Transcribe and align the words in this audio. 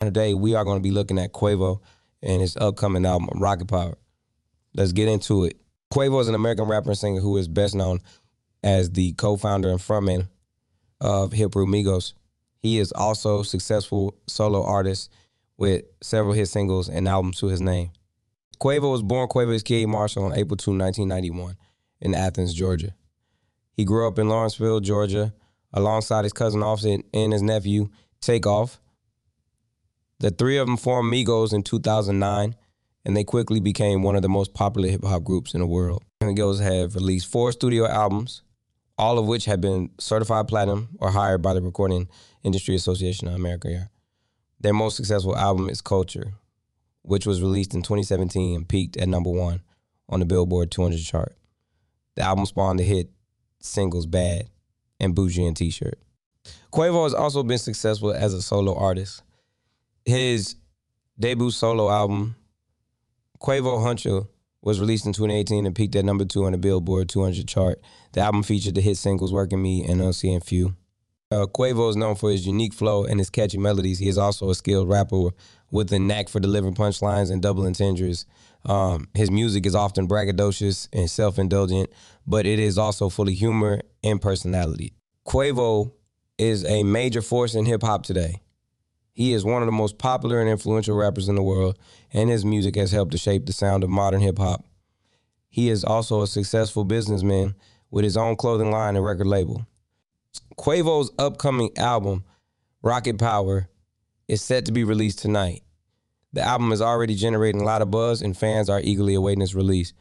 Today, 0.00 0.32
we 0.32 0.54
are 0.54 0.64
going 0.64 0.78
to 0.78 0.82
be 0.82 0.92
looking 0.92 1.18
at 1.18 1.34
Quavo 1.34 1.80
and 2.22 2.40
his 2.40 2.56
upcoming 2.56 3.04
album, 3.04 3.38
Rocket 3.38 3.68
Power. 3.68 3.98
Let's 4.74 4.92
get 4.92 5.08
into 5.08 5.44
it. 5.44 5.60
Quavo 5.92 6.22
is 6.22 6.28
an 6.28 6.34
American 6.34 6.64
rapper 6.64 6.88
and 6.88 6.98
singer 6.98 7.20
who 7.20 7.36
is 7.36 7.48
best 7.48 7.74
known 7.74 8.00
as 8.64 8.90
the 8.92 9.12
co-founder 9.12 9.68
and 9.68 9.78
frontman 9.78 10.26
of 11.02 11.34
Hip 11.34 11.52
Hop 11.52 11.68
Migos. 11.68 12.14
He 12.60 12.78
is 12.78 12.92
also 12.92 13.40
a 13.40 13.44
successful 13.44 14.16
solo 14.26 14.64
artist 14.64 15.10
with 15.58 15.84
several 16.00 16.32
hit 16.32 16.46
singles 16.46 16.88
and 16.88 17.06
albums 17.06 17.38
to 17.40 17.48
his 17.48 17.60
name. 17.60 17.90
Quavo 18.58 18.92
was 18.92 19.02
born 19.02 19.28
Quavo 19.28 19.62
Kid 19.62 19.86
Marshall 19.86 20.24
on 20.24 20.32
April 20.32 20.56
2, 20.56 20.70
1991 20.78 21.58
in 22.00 22.14
Athens, 22.14 22.54
Georgia. 22.54 22.94
He 23.74 23.84
grew 23.84 24.08
up 24.08 24.18
in 24.18 24.30
Lawrenceville, 24.30 24.80
Georgia, 24.80 25.34
alongside 25.74 26.24
his 26.24 26.32
cousin 26.32 26.62
Offset 26.62 27.02
and 27.12 27.34
his 27.34 27.42
nephew 27.42 27.90
Takeoff. 28.22 28.80
The 30.20 30.30
three 30.30 30.58
of 30.58 30.66
them 30.66 30.76
formed 30.76 31.10
Migos 31.10 31.54
in 31.54 31.62
2009, 31.62 32.54
and 33.06 33.16
they 33.16 33.24
quickly 33.24 33.58
became 33.58 34.02
one 34.02 34.16
of 34.16 34.22
the 34.22 34.28
most 34.28 34.52
popular 34.52 34.88
hip 34.90 35.02
hop 35.02 35.24
groups 35.24 35.54
in 35.54 35.60
the 35.60 35.66
world. 35.66 36.04
Migos 36.22 36.60
have 36.60 36.94
released 36.94 37.26
four 37.26 37.52
studio 37.52 37.86
albums, 37.86 38.42
all 38.98 39.18
of 39.18 39.26
which 39.26 39.46
have 39.46 39.62
been 39.62 39.88
certified 39.98 40.46
platinum 40.46 40.90
or 40.98 41.10
higher 41.10 41.38
by 41.38 41.54
the 41.54 41.62
Recording 41.62 42.06
Industry 42.42 42.74
Association 42.74 43.28
of 43.28 43.34
America. 43.34 43.88
Their 44.60 44.74
most 44.74 44.96
successful 44.96 45.34
album 45.34 45.70
is 45.70 45.80
Culture, 45.80 46.34
which 47.00 47.24
was 47.24 47.40
released 47.40 47.72
in 47.72 47.80
2017 47.80 48.56
and 48.56 48.68
peaked 48.68 48.98
at 48.98 49.08
number 49.08 49.30
one 49.30 49.62
on 50.10 50.20
the 50.20 50.26
Billboard 50.26 50.70
200 50.70 51.00
chart. 51.00 51.34
The 52.16 52.22
album 52.22 52.44
spawned 52.44 52.78
the 52.78 52.84
hit 52.84 53.08
singles 53.60 54.04
Bad 54.04 54.50
and 55.00 55.14
Bougie 55.14 55.46
and 55.46 55.56
T-shirt. 55.56 55.98
Quavo 56.70 57.04
has 57.04 57.14
also 57.14 57.42
been 57.42 57.56
successful 57.56 58.12
as 58.12 58.34
a 58.34 58.42
solo 58.42 58.74
artist. 58.76 59.22
His 60.04 60.56
debut 61.18 61.50
solo 61.50 61.90
album, 61.90 62.36
Quavo 63.40 63.78
Huncho, 63.78 64.28
was 64.62 64.80
released 64.80 65.06
in 65.06 65.12
2018 65.12 65.66
and 65.66 65.74
peaked 65.74 65.96
at 65.96 66.04
number 66.04 66.24
two 66.24 66.44
on 66.44 66.52
the 66.52 66.58
Billboard 66.58 67.08
200 67.08 67.46
chart. 67.48 67.80
The 68.12 68.20
album 68.20 68.42
featured 68.42 68.74
the 68.74 68.80
hit 68.80 68.96
singles 68.96 69.32
Working 69.32 69.62
Me 69.62 69.84
and 69.84 70.00
Unseen 70.00 70.40
Few. 70.40 70.76
Uh, 71.32 71.46
Quavo 71.46 71.88
is 71.88 71.96
known 71.96 72.16
for 72.16 72.30
his 72.30 72.44
unique 72.44 72.74
flow 72.74 73.04
and 73.04 73.20
his 73.20 73.30
catchy 73.30 73.56
melodies. 73.56 74.00
He 74.00 74.08
is 74.08 74.18
also 74.18 74.50
a 74.50 74.54
skilled 74.54 74.88
rapper 74.88 75.28
with 75.70 75.92
a 75.92 75.98
knack 75.98 76.28
for 76.28 76.40
delivering 76.40 76.74
punchlines 76.74 77.30
and 77.30 77.40
double 77.40 77.66
entendres. 77.66 78.26
Um, 78.64 79.08
his 79.14 79.30
music 79.30 79.64
is 79.64 79.76
often 79.76 80.08
braggadocious 80.08 80.88
and 80.92 81.08
self 81.08 81.38
indulgent, 81.38 81.90
but 82.26 82.46
it 82.46 82.58
is 82.58 82.78
also 82.78 83.08
full 83.08 83.28
of 83.28 83.34
humor 83.34 83.80
and 84.02 84.20
personality. 84.20 84.92
Quavo 85.26 85.92
is 86.36 86.64
a 86.64 86.82
major 86.82 87.22
force 87.22 87.54
in 87.54 87.64
hip 87.64 87.82
hop 87.82 88.02
today. 88.02 88.40
He 89.20 89.34
is 89.34 89.44
one 89.44 89.60
of 89.60 89.66
the 89.66 89.72
most 89.72 89.98
popular 89.98 90.40
and 90.40 90.48
influential 90.48 90.96
rappers 90.96 91.28
in 91.28 91.34
the 91.34 91.42
world, 91.42 91.78
and 92.10 92.30
his 92.30 92.42
music 92.42 92.74
has 92.76 92.90
helped 92.90 93.12
to 93.12 93.18
shape 93.18 93.44
the 93.44 93.52
sound 93.52 93.84
of 93.84 93.90
modern 93.90 94.22
hip 94.22 94.38
hop. 94.38 94.64
He 95.50 95.68
is 95.68 95.84
also 95.84 96.22
a 96.22 96.26
successful 96.26 96.84
businessman 96.84 97.54
with 97.90 98.02
his 98.02 98.16
own 98.16 98.36
clothing 98.36 98.70
line 98.70 98.96
and 98.96 99.04
record 99.04 99.26
label. 99.26 99.66
Quavo's 100.56 101.10
upcoming 101.18 101.76
album, 101.76 102.24
Rocket 102.80 103.18
Power, 103.18 103.68
is 104.26 104.40
set 104.40 104.64
to 104.64 104.72
be 104.72 104.84
released 104.84 105.18
tonight. 105.18 105.64
The 106.32 106.40
album 106.40 106.72
is 106.72 106.80
already 106.80 107.14
generating 107.14 107.60
a 107.60 107.64
lot 107.64 107.82
of 107.82 107.90
buzz, 107.90 108.22
and 108.22 108.34
fans 108.34 108.70
are 108.70 108.80
eagerly 108.80 109.12
awaiting 109.12 109.42
its 109.42 109.54
release. 109.54 109.92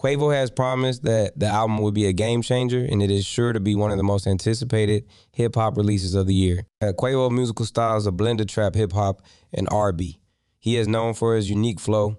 Quavo 0.00 0.34
has 0.34 0.50
promised 0.50 1.02
that 1.02 1.38
the 1.38 1.46
album 1.46 1.76
will 1.76 1.92
be 1.92 2.06
a 2.06 2.12
game 2.14 2.40
changer, 2.40 2.86
and 2.90 3.02
it 3.02 3.10
is 3.10 3.26
sure 3.26 3.52
to 3.52 3.60
be 3.60 3.74
one 3.74 3.90
of 3.90 3.98
the 3.98 4.02
most 4.02 4.26
anticipated 4.26 5.04
hip 5.32 5.54
hop 5.54 5.76
releases 5.76 6.14
of 6.14 6.26
the 6.26 6.32
year. 6.32 6.64
Uh, 6.80 6.92
Quavo's 6.98 7.30
musical 7.30 7.66
style 7.66 7.98
is 7.98 8.06
a 8.06 8.12
blend 8.12 8.40
of 8.40 8.46
trap, 8.46 8.74
hip 8.74 8.92
hop, 8.92 9.20
and 9.52 9.68
R&B. 9.70 10.18
He 10.58 10.78
is 10.78 10.88
known 10.88 11.12
for 11.12 11.36
his 11.36 11.50
unique 11.50 11.78
flow, 11.78 12.16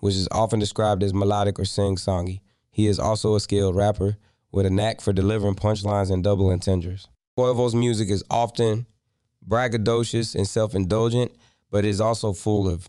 which 0.00 0.14
is 0.14 0.26
often 0.32 0.58
described 0.58 1.02
as 1.02 1.12
melodic 1.12 1.58
or 1.58 1.66
sing-songy. 1.66 2.40
He 2.70 2.86
is 2.86 2.98
also 2.98 3.34
a 3.34 3.40
skilled 3.40 3.76
rapper 3.76 4.16
with 4.50 4.64
a 4.64 4.70
knack 4.70 5.02
for 5.02 5.12
delivering 5.12 5.54
punchlines 5.54 6.10
and 6.10 6.24
double 6.24 6.48
entendres. 6.48 7.08
Quavo's 7.36 7.74
music 7.74 8.08
is 8.08 8.24
often 8.30 8.86
braggadocious 9.46 10.34
and 10.34 10.48
self-indulgent, 10.48 11.30
but 11.70 11.84
is 11.84 12.00
also 12.00 12.32
full 12.32 12.66
of 12.66 12.88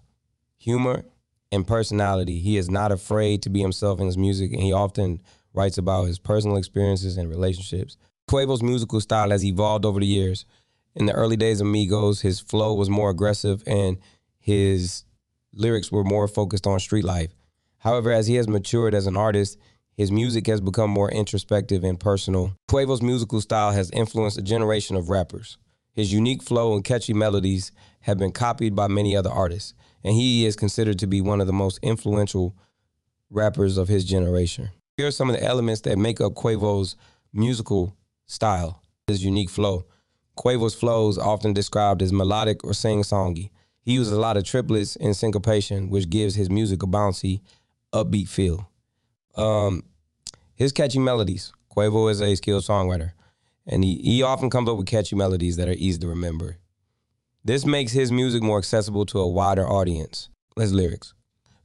humor 0.57 1.03
and 1.51 1.67
personality. 1.67 2.39
He 2.39 2.57
is 2.57 2.69
not 2.69 2.91
afraid 2.91 3.41
to 3.43 3.49
be 3.49 3.61
himself 3.61 3.99
in 3.99 4.05
his 4.05 4.17
music, 4.17 4.51
and 4.51 4.61
he 4.61 4.73
often 4.73 5.21
writes 5.53 5.77
about 5.77 6.05
his 6.05 6.19
personal 6.19 6.57
experiences 6.57 7.17
and 7.17 7.29
relationships. 7.29 7.97
Quavo's 8.29 8.61
musical 8.61 9.01
style 9.01 9.31
has 9.31 9.45
evolved 9.45 9.85
over 9.85 9.99
the 9.99 10.05
years. 10.05 10.45
In 10.95 11.05
the 11.05 11.13
early 11.13 11.37
days 11.37 11.61
of 11.61 11.67
Migos, 11.67 12.21
his 12.21 12.39
flow 12.39 12.73
was 12.73 12.89
more 12.89 13.09
aggressive 13.09 13.63
and 13.65 13.97
his 14.39 15.05
lyrics 15.53 15.91
were 15.91 16.03
more 16.03 16.27
focused 16.27 16.67
on 16.67 16.79
street 16.79 17.05
life. 17.05 17.33
However, 17.79 18.11
as 18.11 18.27
he 18.27 18.35
has 18.35 18.47
matured 18.47 18.93
as 18.93 19.07
an 19.07 19.15
artist, 19.15 19.57
his 19.95 20.11
music 20.11 20.47
has 20.47 20.61
become 20.61 20.89
more 20.89 21.09
introspective 21.09 21.83
and 21.83 21.99
personal. 21.99 22.53
Quavo's 22.69 23.01
musical 23.01 23.41
style 23.41 23.71
has 23.71 23.89
influenced 23.91 24.37
a 24.37 24.43
generation 24.43 24.95
of 24.95 25.09
rappers. 25.09 25.57
His 25.93 26.13
unique 26.13 26.43
flow 26.43 26.75
and 26.75 26.83
catchy 26.83 27.13
melodies 27.13 27.71
have 28.01 28.17
been 28.17 28.31
copied 28.31 28.75
by 28.75 28.87
many 28.87 29.15
other 29.15 29.31
artists 29.31 29.73
and 30.03 30.13
he 30.13 30.45
is 30.45 30.55
considered 30.55 30.99
to 30.99 31.07
be 31.07 31.21
one 31.21 31.41
of 31.41 31.47
the 31.47 31.53
most 31.53 31.79
influential 31.81 32.55
rappers 33.29 33.77
of 33.77 33.87
his 33.87 34.05
generation. 34.05 34.69
Here 34.95 35.07
are 35.07 35.11
some 35.11 35.29
of 35.29 35.35
the 35.35 35.43
elements 35.43 35.81
that 35.81 35.97
make 35.97 36.21
up 36.21 36.33
Quavo's 36.33 36.95
musical 37.33 37.95
style, 38.25 38.81
his 39.07 39.23
unique 39.23 39.49
flow. 39.49 39.85
Quavo's 40.37 40.75
flows 40.75 41.17
often 41.17 41.53
described 41.53 42.01
as 42.01 42.13
melodic 42.13 42.63
or 42.63 42.73
sing-songy. 42.73 43.49
He 43.81 43.93
uses 43.93 44.13
a 44.13 44.19
lot 44.19 44.37
of 44.37 44.43
triplets 44.43 44.95
and 44.95 45.15
syncopation, 45.15 45.89
which 45.89 46.09
gives 46.09 46.35
his 46.35 46.49
music 46.49 46.83
a 46.83 46.87
bouncy, 46.87 47.41
upbeat 47.93 48.27
feel. 48.27 48.69
Um, 49.35 49.83
his 50.55 50.71
catchy 50.71 50.99
melodies. 50.99 51.53
Quavo 51.75 52.09
is 52.09 52.21
a 52.21 52.35
skilled 52.35 52.63
songwriter, 52.63 53.11
and 53.65 53.83
he, 53.83 53.97
he 53.97 54.23
often 54.23 54.49
comes 54.49 54.67
up 54.67 54.77
with 54.77 54.87
catchy 54.87 55.15
melodies 55.15 55.57
that 55.57 55.69
are 55.69 55.73
easy 55.73 55.99
to 55.99 56.07
remember. 56.07 56.57
This 57.47 57.65
makes 57.65 57.93
his 57.93 58.11
music 58.11 58.43
more 58.43 58.57
accessible 58.57 59.05
to 59.05 59.19
a 59.19 59.27
wider 59.27 59.65
audience. 59.65 60.27
His 60.57 60.73
lyrics. 60.73 61.13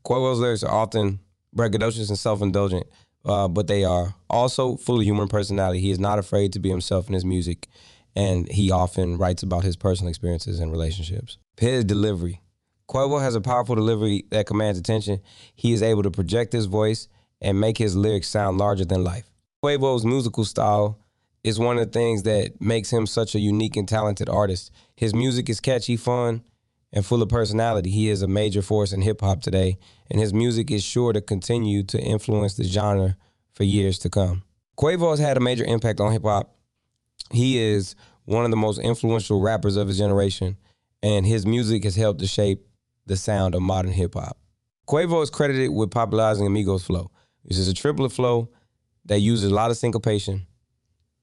Quavo's 0.05 0.39
lyrics 0.39 0.63
are 0.63 0.73
often 0.73 1.19
braggadocious 1.57 2.09
and 2.09 2.17
self-indulgent, 2.17 2.87
uh, 3.25 3.49
but 3.49 3.67
they 3.67 3.83
are 3.83 4.15
also 4.31 4.77
full 4.77 4.99
of 4.99 5.03
humor 5.03 5.23
and 5.23 5.31
personality. 5.31 5.81
He 5.81 5.91
is 5.91 5.99
not 5.99 6.21
afraid 6.21 6.53
to 6.53 6.61
be 6.61 6.71
himself 6.71 7.09
in 7.09 7.15
his 7.15 7.25
music, 7.25 7.67
and 8.15 8.49
he 8.49 8.71
often 8.71 9.19
writes 9.19 9.43
about 9.43 9.65
his 9.65 9.75
personal 9.75 10.09
experiences 10.09 10.61
and 10.61 10.71
relationships. 10.71 11.37
His 11.59 11.85
delivery. 11.85 12.41
Quavo 12.89 13.21
has 13.21 13.35
a 13.35 13.41
powerful 13.41 13.75
delivery 13.75 14.25
that 14.31 14.47
commands 14.47 14.79
attention. 14.79 15.21
He 15.57 15.73
is 15.73 15.83
able 15.83 16.05
to 16.05 16.13
project 16.13 16.53
his 16.53 16.67
voice 16.67 17.09
and 17.41 17.59
make 17.59 17.77
his 17.77 17.97
lyrics 17.97 18.29
sound 18.29 18.57
larger 18.57 18.85
than 18.85 19.03
life. 19.03 19.29
Quavo's 19.65 20.05
musical 20.05 20.45
style 20.45 21.02
is 21.45 21.59
one 21.59 21.77
of 21.77 21.85
the 21.85 21.99
things 21.99 22.23
that 22.23 22.61
makes 22.61 22.91
him 22.91 23.07
such 23.07 23.35
a 23.35 23.41
unique 23.41 23.77
and 23.77 23.89
talented 23.89 24.29
artist. 24.29 24.71
His 24.97 25.15
music 25.15 25.49
is 25.49 25.61
catchy, 25.61 25.97
fun, 25.97 26.43
and 26.93 27.05
full 27.05 27.23
of 27.23 27.29
personality. 27.29 27.91
He 27.91 28.09
is 28.09 28.23
a 28.23 28.29
major 28.29 28.63
force 28.63 28.93
in 28.93 29.03
hip 29.03 29.21
hop 29.21 29.43
today, 29.43 29.79
and 30.11 30.21
his 30.21 30.33
music 30.33 30.71
is 30.71 30.85
sure 30.85 31.13
to 31.13 31.21
continue 31.21 31.83
to 31.85 32.01
influence 32.01 32.55
the 32.55 32.65
genre 32.65 33.17
for 33.55 33.65
years 33.65 33.99
to 34.01 34.11
come. 34.11 34.43
Quavo 34.79 35.11
has 35.11 35.19
had 35.19 35.37
a 35.37 35.41
major 35.41 35.65
impact 35.65 36.01
on 36.01 36.13
hip 36.13 36.23
hop. 36.23 36.55
He 37.31 37.59
is 37.59 37.95
one 38.25 38.45
of 38.45 38.51
the 38.51 38.57
most 38.57 38.79
influential 38.79 39.41
rappers 39.41 39.77
of 39.77 39.89
his 39.89 39.99
generation, 39.99 40.57
and 41.03 41.27
his 41.27 41.45
music 41.45 41.83
has 41.85 41.97
helped 41.97 42.21
to 42.21 42.27
shape 42.27 42.67
the 43.07 43.17
sound 43.17 43.55
of 43.55 43.63
modern 43.63 43.93
hip 43.93 44.15
hop. 44.15 44.37
Quavo 44.87 45.23
is 45.23 45.31
credited 45.31 45.71
with 45.71 45.91
popularizing 45.91 46.47
a 46.47 46.51
Migos 46.51 46.85
flow, 46.85 47.11
which 47.43 47.57
is 47.57 47.67
a 47.67 47.75
triplet 47.75 48.13
flow 48.13 48.49
that 49.07 49.19
uses 49.19 49.51
a 49.51 49.55
lot 49.55 49.71
of 49.71 49.77
syncopation 49.77 50.47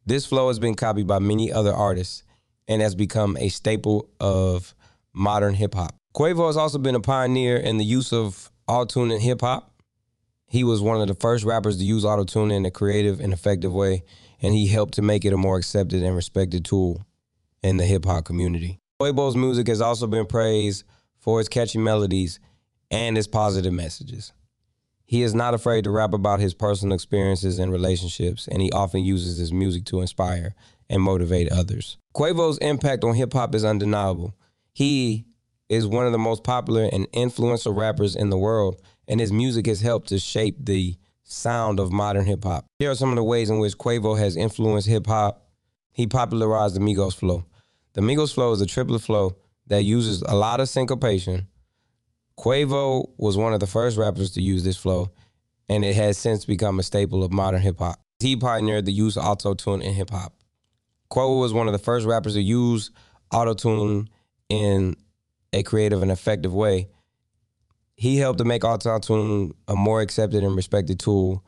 this 0.06 0.26
flow 0.26 0.48
has 0.48 0.60
been 0.60 0.76
copied 0.76 1.08
by 1.08 1.20
many 1.20 1.52
other 1.52 1.74
artists 1.74 2.24
and 2.68 2.82
has 2.82 2.96
become 2.96 3.38
a 3.38 3.50
staple 3.50 4.10
of 4.20 4.74
modern 5.14 5.54
hip 5.54 5.74
hop. 5.74 5.96
Quavo 6.16 6.48
has 6.48 6.58
also 6.58 6.78
been 6.78 6.96
a 6.96 7.00
pioneer 7.00 7.58
in 7.58 7.78
the 7.78 7.86
use 7.86 8.12
of 8.12 8.52
auto-tune 8.68 9.12
in 9.12 9.20
hip 9.20 9.42
hop. 9.42 9.74
He 10.48 10.64
was 10.64 10.82
one 10.82 11.00
of 11.00 11.08
the 11.08 11.14
first 11.14 11.46
rappers 11.46 11.78
to 11.78 11.84
use 11.84 12.04
auto-tune 12.04 12.52
in 12.52 12.66
a 12.66 12.72
creative 12.72 13.20
and 13.20 13.34
effective 13.34 13.74
way, 13.74 14.04
and 14.42 14.54
he 14.54 14.68
helped 14.68 14.96
to 14.96 15.02
make 15.02 15.26
it 15.26 15.34
a 15.34 15.38
more 15.38 15.58
accepted 15.58 16.02
and 16.02 16.16
respected 16.16 16.66
tool 16.66 17.06
in 17.62 17.78
the 17.78 17.86
hip 17.86 18.06
hop 18.06 18.26
community. 18.26 18.80
Quavo's 19.00 19.36
music 19.36 19.68
has 19.68 19.82
also 19.82 20.08
been 20.08 20.26
praised 20.26 20.84
for 21.20 21.40
its 21.40 21.50
catchy 21.50 21.78
melodies 21.78 22.40
and 22.90 23.18
its 23.18 23.28
positive 23.28 23.74
messages. 23.74 24.34
He 25.10 25.24
is 25.24 25.34
not 25.34 25.56
afraid 25.56 25.86
to 25.86 25.90
rap 25.90 26.14
about 26.14 26.40
his 26.40 26.54
personal 26.54 26.94
experiences 26.94 27.58
and 27.58 27.72
relationships, 27.72 28.48
and 28.48 28.62
he 28.62 28.72
often 28.72 29.04
uses 29.04 29.40
his 29.40 29.52
music 29.52 29.86
to 29.86 30.02
inspire 30.02 30.54
and 30.88 31.02
motivate 31.02 31.52
others. 31.52 31.98
Quavo's 32.14 32.60
impact 32.60 33.04
on 33.04 33.16
hip 33.16 33.34
hop 33.34 33.56
is 33.56 33.66
undeniable. 33.66 34.36
He 34.72 35.26
is 35.68 35.88
one 35.88 36.06
of 36.06 36.12
the 36.12 36.20
most 36.20 36.44
popular 36.44 36.88
and 36.94 37.08
influential 37.12 37.74
rappers 37.74 38.16
in 38.16 38.30
the 38.30 38.38
world, 38.38 38.80
and 39.08 39.20
his 39.20 39.32
music 39.34 39.66
has 39.66 39.82
helped 39.82 40.10
to 40.10 40.20
shape 40.20 40.58
the 40.64 40.96
sound 41.24 41.80
of 41.80 41.92
modern 41.92 42.26
hip 42.26 42.44
hop. 42.44 42.68
Here 42.78 42.92
are 42.92 42.96
some 42.96 43.10
of 43.10 43.16
the 43.16 43.24
ways 43.24 43.50
in 43.50 43.58
which 43.58 43.80
Quavo 43.80 44.16
has 44.16 44.38
influenced 44.38 44.88
hip 44.88 45.08
hop. 45.08 45.50
He 45.92 46.06
popularized 46.06 46.76
the 46.76 46.82
Migos 46.82 47.16
flow. 47.16 47.46
The 47.94 48.02
Migos 48.02 48.32
flow 48.32 48.52
is 48.52 48.62
a 48.62 48.68
triplet 48.68 49.02
flow 49.02 49.38
that 49.66 49.82
uses 49.82 50.22
a 50.22 50.36
lot 50.36 50.60
of 50.60 50.70
syncopation. 50.70 51.48
Quavo 52.40 53.10
was 53.18 53.36
one 53.36 53.54
of 53.54 53.60
the 53.60 53.68
first 53.68 53.98
rappers 53.98 54.32
to 54.32 54.42
use 54.42 54.64
this 54.64 54.78
flow, 54.78 55.12
and 55.68 55.84
it 55.84 55.94
has 55.96 56.18
since 56.18 56.46
become 56.46 56.80
a 56.80 56.84
staple 56.84 57.22
of 57.22 57.34
modern 57.34 57.60
hip 57.60 57.80
hop. 57.80 58.00
He 58.20 58.38
pioneered 58.38 58.86
the 58.86 58.94
use 58.94 59.18
of 59.18 59.26
auto 59.26 59.54
tune 59.56 59.82
in 59.82 59.94
hip 59.94 60.10
hop. 60.10 60.34
Quavo 61.12 61.42
was 61.42 61.54
one 61.54 61.68
of 61.68 61.74
the 61.74 61.80
first 61.80 62.06
rappers 62.06 62.36
to 62.36 62.42
use 62.42 62.92
auto 63.34 63.54
tune 63.54 64.10
in 64.48 64.96
a 65.52 65.64
creative 65.64 66.02
and 66.02 66.12
effective 66.12 66.54
way. 66.54 66.88
He 67.98 68.16
helped 68.16 68.40
to 68.40 68.46
make 68.46 68.64
auto 68.64 69.00
tune 69.00 69.52
a 69.68 69.76
more 69.76 70.00
accepted 70.00 70.42
and 70.42 70.56
respected 70.56 70.98
tool 70.98 71.44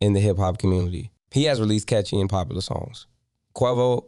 in 0.00 0.12
the 0.12 0.20
hip 0.20 0.36
hop 0.36 0.58
community. 0.58 1.10
He 1.32 1.44
has 1.44 1.58
released 1.58 1.88
catchy 1.88 2.20
and 2.20 2.30
popular 2.30 2.60
songs. 2.60 3.08
Quavo 3.56 4.04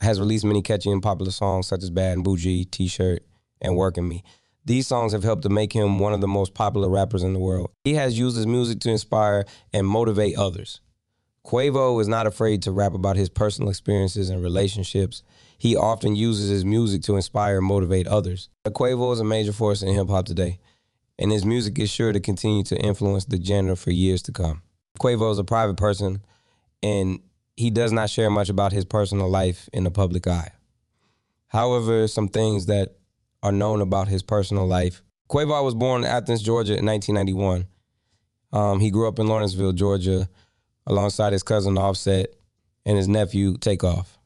has 0.00 0.18
released 0.18 0.46
many 0.46 0.62
catchy 0.62 0.90
and 0.90 1.02
popular 1.02 1.30
songs 1.30 1.66
such 1.66 1.82
as 1.82 1.90
Bad 1.90 2.14
and 2.14 2.24
Bougie, 2.24 2.64
T-Shirt, 2.64 3.22
and 3.60 3.76
Working 3.76 4.08
Me. 4.08 4.24
These 4.66 4.86
songs 4.86 5.12
have 5.12 5.22
helped 5.22 5.42
to 5.42 5.50
make 5.50 5.72
him 5.72 5.98
one 5.98 6.14
of 6.14 6.20
the 6.20 6.28
most 6.28 6.54
popular 6.54 6.88
rappers 6.88 7.22
in 7.22 7.34
the 7.34 7.38
world. 7.38 7.70
He 7.84 7.94
has 7.94 8.18
used 8.18 8.36
his 8.36 8.46
music 8.46 8.80
to 8.80 8.90
inspire 8.90 9.44
and 9.72 9.86
motivate 9.86 10.36
others. 10.36 10.80
Quavo 11.46 12.00
is 12.00 12.08
not 12.08 12.26
afraid 12.26 12.62
to 12.62 12.72
rap 12.72 12.94
about 12.94 13.16
his 13.16 13.28
personal 13.28 13.68
experiences 13.68 14.30
and 14.30 14.42
relationships. 14.42 15.22
He 15.58 15.76
often 15.76 16.16
uses 16.16 16.48
his 16.48 16.64
music 16.64 17.02
to 17.02 17.16
inspire 17.16 17.58
and 17.58 17.66
motivate 17.66 18.06
others. 18.06 18.48
Quavo 18.66 19.12
is 19.12 19.20
a 19.20 19.24
major 19.24 19.52
force 19.52 19.82
in 19.82 19.94
hip 19.94 20.08
hop 20.08 20.24
today, 20.24 20.58
and 21.18 21.30
his 21.30 21.44
music 21.44 21.78
is 21.78 21.90
sure 21.90 22.12
to 22.12 22.20
continue 22.20 22.62
to 22.64 22.76
influence 22.80 23.26
the 23.26 23.42
genre 23.42 23.76
for 23.76 23.90
years 23.90 24.22
to 24.22 24.32
come. 24.32 24.62
Quavo 24.98 25.30
is 25.30 25.38
a 25.38 25.44
private 25.44 25.76
person, 25.76 26.24
and 26.82 27.20
he 27.56 27.68
does 27.68 27.92
not 27.92 28.08
share 28.08 28.30
much 28.30 28.48
about 28.48 28.72
his 28.72 28.86
personal 28.86 29.28
life 29.28 29.68
in 29.74 29.84
the 29.84 29.90
public 29.90 30.26
eye. 30.26 30.52
However, 31.48 32.08
some 32.08 32.28
things 32.28 32.66
that 32.66 32.96
are 33.44 33.52
known 33.52 33.82
about 33.82 34.08
his 34.08 34.22
personal 34.22 34.66
life. 34.66 35.02
Quavo 35.30 35.62
was 35.62 35.74
born 35.74 36.02
in 36.02 36.10
Athens, 36.10 36.42
Georgia 36.42 36.76
in 36.78 36.86
1991. 36.86 37.66
Um, 38.52 38.80
he 38.80 38.90
grew 38.90 39.06
up 39.06 39.18
in 39.18 39.26
Lawrenceville, 39.26 39.72
Georgia, 39.72 40.28
alongside 40.86 41.34
his 41.34 41.42
cousin 41.42 41.76
Offset 41.76 42.28
and 42.86 42.96
his 42.96 43.06
nephew 43.06 43.58
Takeoff. 43.58 44.18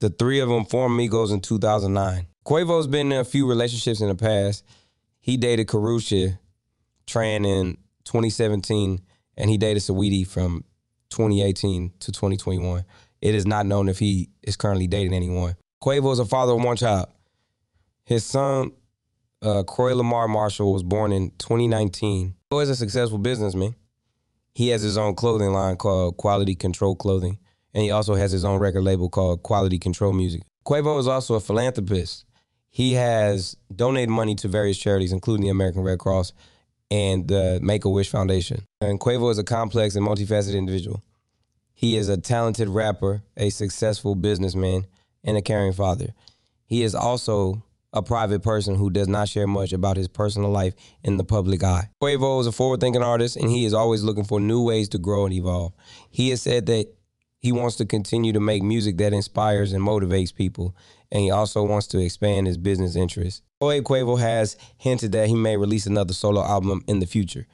The 0.00 0.08
three 0.08 0.40
of 0.40 0.48
them 0.48 0.64
formed 0.64 0.98
Migos 0.98 1.30
in 1.30 1.40
2009. 1.40 2.26
Quavo's 2.46 2.86
been 2.86 3.12
in 3.12 3.20
a 3.20 3.24
few 3.24 3.46
relationships 3.46 4.00
in 4.00 4.08
the 4.08 4.14
past. 4.14 4.64
He 5.20 5.36
dated 5.36 5.66
Karrueche 5.66 6.38
Tran 7.06 7.46
in 7.46 7.76
2017, 8.04 8.98
and 9.36 9.50
he 9.50 9.58
dated 9.58 9.82
Saweetie 9.82 10.26
from 10.26 10.64
2018 11.10 11.92
to 12.00 12.12
2021. 12.12 12.82
It 13.20 13.34
is 13.34 13.46
not 13.46 13.66
known 13.66 13.90
if 13.90 13.98
he 13.98 14.30
is 14.42 14.56
currently 14.56 14.86
dating 14.86 15.12
anyone. 15.12 15.56
Quavo 15.82 16.12
is 16.12 16.18
a 16.18 16.24
father 16.24 16.52
of 16.54 16.64
one 16.64 16.76
child. 16.76 17.08
His 18.04 18.24
son, 18.24 18.72
uh, 19.42 19.62
Kroy 19.62 19.94
Lamar 19.94 20.28
Marshall, 20.28 20.72
was 20.72 20.82
born 20.82 21.12
in 21.12 21.30
2019. 21.38 22.34
Quavo 22.50 22.62
is 22.62 22.70
a 22.70 22.76
successful 22.76 23.18
businessman. 23.18 23.74
He 24.54 24.68
has 24.68 24.82
his 24.82 24.98
own 24.98 25.14
clothing 25.14 25.52
line 25.52 25.76
called 25.76 26.16
Quality 26.16 26.54
Control 26.54 26.96
Clothing, 26.96 27.38
and 27.72 27.84
he 27.84 27.90
also 27.90 28.14
has 28.14 28.32
his 28.32 28.44
own 28.44 28.58
record 28.58 28.82
label 28.82 29.08
called 29.08 29.42
Quality 29.42 29.78
Control 29.78 30.12
Music. 30.12 30.42
Quavo 30.66 30.98
is 30.98 31.06
also 31.06 31.34
a 31.34 31.40
philanthropist. 31.40 32.24
He 32.68 32.94
has 32.94 33.56
donated 33.74 34.10
money 34.10 34.34
to 34.36 34.48
various 34.48 34.78
charities, 34.78 35.12
including 35.12 35.44
the 35.44 35.50
American 35.50 35.82
Red 35.82 35.98
Cross 35.98 36.32
and 36.90 37.28
the 37.28 37.60
Make 37.62 37.84
a 37.84 37.88
Wish 37.88 38.08
Foundation. 38.08 38.64
And 38.80 39.00
Quavo 39.00 39.30
is 39.30 39.38
a 39.38 39.44
complex 39.44 39.94
and 39.94 40.06
multifaceted 40.06 40.56
individual. 40.56 41.02
He 41.72 41.96
is 41.96 42.08
a 42.08 42.18
talented 42.18 42.68
rapper, 42.68 43.22
a 43.36 43.50
successful 43.50 44.14
businessman, 44.14 44.86
and 45.24 45.36
a 45.36 45.42
caring 45.42 45.72
father. 45.72 46.14
He 46.66 46.82
is 46.82 46.94
also 46.94 47.62
a 47.92 48.02
private 48.02 48.42
person 48.42 48.76
who 48.76 48.90
does 48.90 49.08
not 49.08 49.28
share 49.28 49.46
much 49.46 49.72
about 49.72 49.96
his 49.96 50.08
personal 50.08 50.50
life 50.50 50.74
in 51.02 51.16
the 51.16 51.24
public 51.24 51.64
eye. 51.64 51.88
Quavo 52.02 52.40
is 52.40 52.46
a 52.46 52.52
forward 52.52 52.80
thinking 52.80 53.02
artist 53.02 53.36
and 53.36 53.50
he 53.50 53.64
is 53.64 53.74
always 53.74 54.02
looking 54.02 54.24
for 54.24 54.40
new 54.40 54.62
ways 54.64 54.88
to 54.90 54.98
grow 54.98 55.24
and 55.24 55.34
evolve. 55.34 55.72
He 56.10 56.30
has 56.30 56.42
said 56.42 56.66
that 56.66 56.86
he 57.40 57.52
wants 57.52 57.76
to 57.76 57.86
continue 57.86 58.32
to 58.32 58.40
make 58.40 58.62
music 58.62 58.98
that 58.98 59.14
inspires 59.14 59.72
and 59.72 59.82
motivates 59.82 60.34
people, 60.34 60.76
and 61.10 61.22
he 61.22 61.30
also 61.30 61.62
wants 61.62 61.86
to 61.88 61.98
expand 61.98 62.46
his 62.46 62.58
business 62.58 62.96
interests. 62.96 63.40
Oye 63.62 63.80
Quavo 63.80 64.18
has 64.20 64.56
hinted 64.76 65.12
that 65.12 65.28
he 65.28 65.34
may 65.34 65.56
release 65.56 65.86
another 65.86 66.12
solo 66.12 66.44
album 66.44 66.84
in 66.86 67.00
the 67.00 67.06
future. 67.06 67.46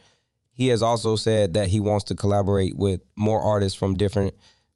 He 0.52 0.68
has 0.68 0.82
also 0.82 1.16
said 1.16 1.54
that 1.54 1.68
he 1.68 1.80
wants 1.80 2.04
to 2.06 2.14
collaborate 2.14 2.76
with 2.76 3.00
more 3.14 3.40
artists 3.40 3.78
from 3.78 3.94
different 3.94 4.34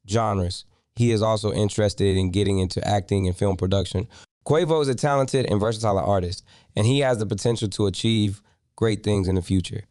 genres. 0.09 0.65
He 0.95 1.11
is 1.11 1.23
also 1.23 1.53
interested 1.53 2.17
in 2.17 2.31
getting 2.31 2.59
into 2.59 2.87
acting 2.87 3.27
and 3.27 3.37
film 3.37 3.57
production, 3.57 4.07
Quavo 4.47 4.81
is 4.83 4.89
a 4.89 4.95
talented 4.95 5.47
and 5.51 5.61
versatile 5.61 5.99
artist, 5.99 6.45
and 6.75 6.87
he 6.87 7.01
has 7.01 7.19
the 7.19 7.27
potential 7.27 7.69
to 7.69 7.87
achieve 7.87 8.43
great 8.77 9.03
things 9.03 9.29
in 9.29 9.35
the 9.35 9.43
future. 9.43 9.85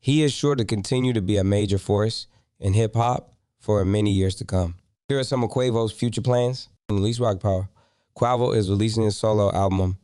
He 0.00 0.22
is 0.22 0.32
sure 0.32 0.54
to 0.54 0.64
continue 0.64 1.12
to 1.12 1.22
be 1.22 1.36
a 1.36 1.44
major 1.44 1.78
force 1.78 2.26
in 2.58 2.72
hip 2.72 2.94
hop 2.94 3.34
for 3.58 3.84
many 3.84 4.10
years 4.10 4.34
to 4.36 4.44
come. 4.44 4.76
Here 5.08 5.18
are 5.18 5.24
some 5.24 5.42
of 5.42 5.50
Quavo's 5.50 5.92
future 5.92 6.22
plans. 6.22 6.68
Release 6.90 7.20
Rocket 7.20 7.42
Power. 7.42 7.68
Quavo 8.16 8.54
is 8.54 8.70
releasing 8.70 9.04
his 9.04 9.16
solo 9.16 9.52
album, 9.52 9.98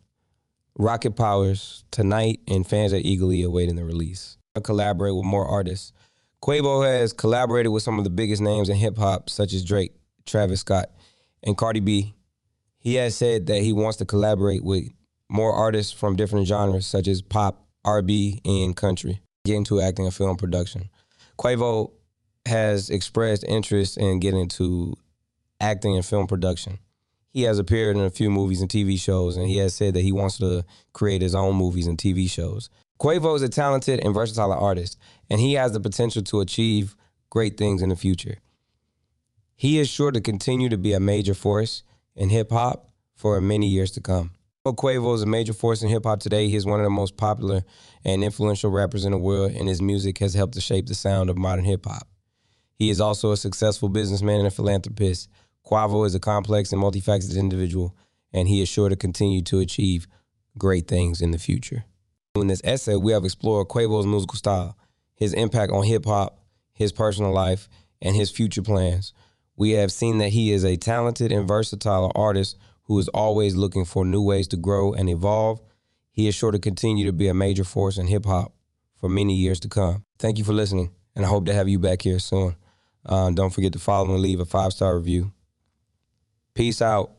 Rocket 0.76 1.16
Powers, 1.16 1.84
tonight, 1.90 2.40
and 2.46 2.66
fans 2.66 2.92
are 2.92 3.00
eagerly 3.02 3.42
awaiting 3.42 3.76
the 3.76 3.84
release. 3.84 4.36
I 4.54 4.60
collaborate 4.60 5.14
with 5.14 5.24
more 5.24 5.46
artists. 5.46 5.92
Quavo 6.42 6.84
has 6.84 7.12
collaborated 7.12 7.72
with 7.72 7.82
some 7.82 7.98
of 7.98 8.04
the 8.04 8.10
biggest 8.10 8.42
names 8.42 8.68
in 8.68 8.76
hip 8.76 8.98
hop, 8.98 9.30
such 9.30 9.52
as 9.52 9.64
Drake, 9.64 9.94
Travis 10.26 10.60
Scott, 10.60 10.90
and 11.42 11.56
Cardi 11.56 11.80
B, 11.80 12.14
he 12.84 12.96
has 12.96 13.16
said 13.16 13.46
that 13.46 13.62
he 13.62 13.72
wants 13.72 13.96
to 13.96 14.04
collaborate 14.04 14.62
with 14.62 14.84
more 15.30 15.52
artists 15.52 15.90
from 15.90 16.16
different 16.16 16.46
genres, 16.46 16.86
such 16.86 17.08
as 17.08 17.22
pop, 17.22 17.66
R&B, 17.82 18.42
and 18.44 18.76
country, 18.76 19.22
get 19.46 19.56
into 19.56 19.80
acting 19.80 20.04
and 20.04 20.14
film 20.14 20.36
production. 20.36 20.90
Quavo 21.38 21.92
has 22.46 22.90
expressed 22.90 23.42
interest 23.44 23.96
in 23.96 24.20
getting 24.20 24.40
into 24.40 24.94
acting 25.60 25.96
and 25.96 26.04
film 26.04 26.26
production. 26.26 26.78
He 27.30 27.42
has 27.42 27.58
appeared 27.58 27.96
in 27.96 28.02
a 28.02 28.10
few 28.10 28.30
movies 28.30 28.60
and 28.60 28.70
TV 28.70 29.00
shows, 29.00 29.38
and 29.38 29.48
he 29.48 29.56
has 29.56 29.74
said 29.74 29.94
that 29.94 30.02
he 30.02 30.12
wants 30.12 30.36
to 30.38 30.64
create 30.92 31.22
his 31.22 31.34
own 31.34 31.56
movies 31.56 31.86
and 31.86 31.96
TV 31.96 32.30
shows. 32.30 32.68
Quavo 33.00 33.34
is 33.34 33.42
a 33.42 33.48
talented 33.48 34.04
and 34.04 34.14
versatile 34.14 34.52
artist, 34.52 34.98
and 35.30 35.40
he 35.40 35.54
has 35.54 35.72
the 35.72 35.80
potential 35.80 36.22
to 36.22 36.42
achieve 36.42 36.96
great 37.30 37.56
things 37.56 37.80
in 37.80 37.88
the 37.88 37.96
future. 37.96 38.36
He 39.56 39.78
is 39.78 39.88
sure 39.88 40.12
to 40.12 40.20
continue 40.20 40.68
to 40.68 40.76
be 40.76 40.92
a 40.92 41.00
major 41.00 41.34
force 41.34 41.82
in 42.16 42.28
hip 42.28 42.50
hop 42.50 42.90
for 43.14 43.40
many 43.40 43.66
years 43.68 43.90
to 43.92 44.00
come. 44.00 44.32
Quavo 44.66 45.14
is 45.14 45.22
a 45.22 45.26
major 45.26 45.52
force 45.52 45.82
in 45.82 45.90
hip 45.90 46.04
hop 46.04 46.20
today. 46.20 46.48
He 46.48 46.56
is 46.56 46.64
one 46.64 46.80
of 46.80 46.84
the 46.84 46.90
most 46.90 47.16
popular 47.16 47.62
and 48.02 48.24
influential 48.24 48.70
rappers 48.70 49.04
in 49.04 49.12
the 49.12 49.18
world, 49.18 49.52
and 49.52 49.68
his 49.68 49.82
music 49.82 50.18
has 50.18 50.32
helped 50.32 50.54
to 50.54 50.60
shape 50.60 50.86
the 50.86 50.94
sound 50.94 51.28
of 51.28 51.36
modern 51.36 51.66
hip 51.66 51.84
hop. 51.84 52.08
He 52.76 52.88
is 52.88 53.00
also 53.00 53.32
a 53.32 53.36
successful 53.36 53.88
businessman 53.88 54.38
and 54.38 54.48
a 54.48 54.50
philanthropist. 54.50 55.28
Quavo 55.66 56.06
is 56.06 56.14
a 56.14 56.20
complex 56.20 56.72
and 56.72 56.82
multifaceted 56.82 57.36
individual, 57.36 57.94
and 58.32 58.48
he 58.48 58.62
is 58.62 58.68
sure 58.68 58.88
to 58.88 58.96
continue 58.96 59.42
to 59.42 59.60
achieve 59.60 60.06
great 60.56 60.88
things 60.88 61.20
in 61.20 61.30
the 61.30 61.38
future. 61.38 61.84
In 62.34 62.46
this 62.46 62.62
essay, 62.64 62.96
we 62.96 63.12
have 63.12 63.24
explored 63.24 63.68
Quavo's 63.68 64.06
musical 64.06 64.36
style, 64.36 64.76
his 65.14 65.34
impact 65.34 65.72
on 65.72 65.84
hip 65.84 66.06
hop, 66.06 66.38
his 66.72 66.90
personal 66.90 67.32
life, 67.32 67.68
and 68.00 68.16
his 68.16 68.30
future 68.30 68.62
plans 68.62 69.12
we 69.56 69.72
have 69.72 69.92
seen 69.92 70.18
that 70.18 70.30
he 70.30 70.52
is 70.52 70.64
a 70.64 70.76
talented 70.76 71.32
and 71.32 71.46
versatile 71.46 72.10
artist 72.14 72.56
who 72.84 72.98
is 72.98 73.08
always 73.08 73.56
looking 73.56 73.84
for 73.84 74.04
new 74.04 74.22
ways 74.22 74.48
to 74.48 74.56
grow 74.56 74.92
and 74.92 75.08
evolve. 75.08 75.60
He 76.10 76.28
is 76.28 76.34
sure 76.34 76.50
to 76.50 76.58
continue 76.58 77.06
to 77.06 77.12
be 77.12 77.28
a 77.28 77.34
major 77.34 77.64
force 77.64 77.98
in 77.98 78.06
hip 78.06 78.26
hop 78.26 78.52
for 79.00 79.08
many 79.08 79.34
years 79.34 79.60
to 79.60 79.68
come. 79.68 80.04
Thank 80.18 80.38
you 80.38 80.44
for 80.44 80.52
listening, 80.52 80.90
and 81.14 81.24
I 81.24 81.28
hope 81.28 81.46
to 81.46 81.54
have 81.54 81.68
you 81.68 81.78
back 81.78 82.02
here 82.02 82.18
soon. 82.18 82.56
Uh, 83.04 83.30
don't 83.30 83.50
forget 83.50 83.72
to 83.74 83.78
follow 83.78 84.12
and 84.14 84.22
leave 84.22 84.40
a 84.40 84.44
five 84.44 84.72
star 84.72 84.96
review. 84.96 85.32
Peace 86.54 86.80
out. 86.80 87.12